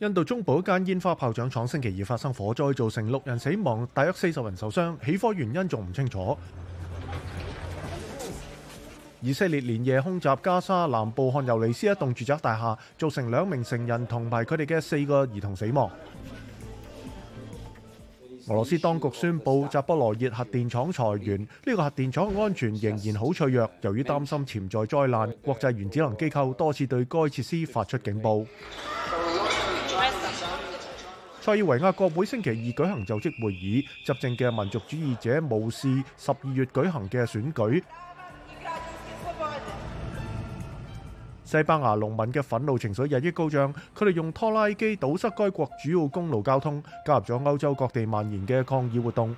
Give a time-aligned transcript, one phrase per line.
[0.00, 4.94] 印度中部一間煙花炮仗廠星期二發生火災，造成六人死亡，大約四十人受傷。
[5.04, 6.38] 起火原因仲唔清楚。
[9.20, 15.90] 以色列連夜空襲加沙南部漢尤尼斯一棟住宅大廈，造成兩名成人同埋佢哋嘅四個兒童死亡。
[18.50, 23.68] 俄羅斯當局宣布扎波羅熱核電廠裁员，呢個核電廠安全仍然好脆弱。
[23.80, 28.46] 由於擔心潛在災難，國際原子能機構多次對該設施發出警報。
[31.40, 37.82] 塞尔维亚国会星期二举行就职会议，执政嘅民族主义者无视十二月举行嘅选举。
[41.44, 49.34] 西班牙农民嘅愤怒情绪日益高涨，佢哋用拖拉机堵塞该国主要公路交通，加入咗欧洲各地蔓延嘅抗议活动。